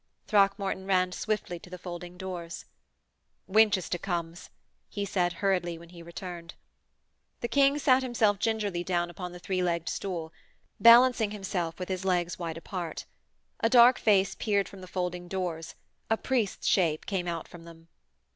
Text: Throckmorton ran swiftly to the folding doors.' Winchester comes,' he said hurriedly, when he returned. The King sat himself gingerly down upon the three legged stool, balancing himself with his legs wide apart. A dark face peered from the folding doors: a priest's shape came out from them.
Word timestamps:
Throckmorton 0.25 0.87
ran 0.87 1.11
swiftly 1.11 1.59
to 1.59 1.69
the 1.69 1.77
folding 1.77 2.17
doors.' 2.17 2.65
Winchester 3.47 3.99
comes,' 3.99 4.49
he 4.89 5.05
said 5.05 5.31
hurriedly, 5.33 5.77
when 5.77 5.89
he 5.89 6.01
returned. 6.01 6.55
The 7.41 7.47
King 7.47 7.77
sat 7.77 8.01
himself 8.01 8.39
gingerly 8.39 8.83
down 8.83 9.11
upon 9.11 9.31
the 9.31 9.37
three 9.37 9.61
legged 9.61 9.89
stool, 9.89 10.33
balancing 10.79 11.29
himself 11.29 11.77
with 11.77 11.87
his 11.89 12.03
legs 12.03 12.39
wide 12.39 12.57
apart. 12.57 13.05
A 13.59 13.69
dark 13.69 13.99
face 13.99 14.33
peered 14.33 14.67
from 14.67 14.81
the 14.81 14.87
folding 14.87 15.27
doors: 15.27 15.75
a 16.09 16.17
priest's 16.17 16.65
shape 16.65 17.05
came 17.05 17.27
out 17.27 17.47
from 17.47 17.65
them. 17.65 17.87